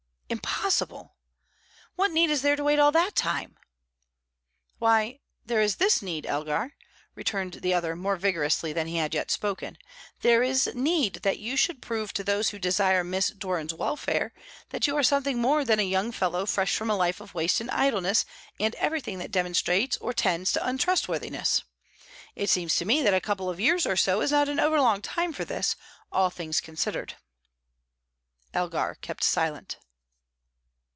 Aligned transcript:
"Impossible! 0.31 1.17
What 1.97 2.09
need 2.11 2.29
is 2.29 2.41
there 2.41 2.55
to 2.55 2.63
wait 2.63 2.79
all 2.79 2.93
that 2.93 3.15
time?" 3.17 3.57
"Why, 4.79 5.19
there 5.45 5.59
is 5.59 5.75
this 5.75 6.01
need, 6.01 6.25
Elgar," 6.25 6.73
returned 7.15 7.55
the 7.55 7.73
other, 7.73 7.97
more 7.97 8.15
vigorously 8.15 8.71
than 8.71 8.87
he 8.87 8.95
had 8.95 9.13
yet 9.13 9.29
spoken. 9.29 9.77
"There 10.21 10.41
is 10.41 10.71
need 10.73 11.15
that 11.23 11.39
you 11.39 11.57
should 11.57 11.81
prove 11.81 12.13
to 12.13 12.23
those 12.23 12.51
who 12.51 12.59
desire 12.59 13.03
Miss 13.03 13.27
Doran's 13.27 13.73
welfare 13.73 14.33
that 14.69 14.87
you 14.87 14.95
are 14.95 15.03
something 15.03 15.37
more 15.37 15.65
than 15.65 15.81
a 15.81 15.83
young 15.83 16.13
fellow 16.13 16.45
fresh 16.45 16.77
from 16.77 16.89
a 16.89 16.95
life 16.95 17.19
of 17.19 17.33
waste 17.33 17.59
and 17.59 17.69
idleness 17.69 18.23
and 18.57 18.73
everything 18.75 19.19
that 19.19 19.31
demonstrates 19.31 19.97
or 19.97 20.13
tends 20.13 20.53
to 20.53 20.65
untrustworthiness. 20.65 21.65
It 22.37 22.49
seems 22.49 22.77
to 22.77 22.85
me 22.85 23.01
that 23.01 23.13
a 23.13 23.19
couple 23.19 23.49
of 23.49 23.59
years 23.59 23.85
or 23.85 23.97
so 23.97 24.21
is 24.21 24.31
not 24.31 24.47
an 24.47 24.61
over 24.61 24.79
long 24.79 25.01
time 25.01 25.33
for 25.33 25.43
this, 25.43 25.75
all 26.09 26.29
things 26.29 26.61
considered." 26.61 27.17
Elgar 28.53 28.97
kept 29.01 29.25
silent. 29.25 29.75